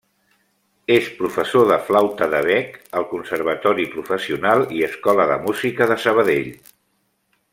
És 0.93 1.09
professor 1.17 1.67
de 1.71 1.75
flauta 1.89 2.29
de 2.31 2.39
bec 2.47 2.79
al 3.01 3.05
Conservatori 3.11 3.87
Professional 3.97 4.67
i 4.79 4.83
Escola 4.89 5.31
de 5.35 5.39
Música 5.47 5.91
de 5.93 6.01
Sabadell. 6.07 6.53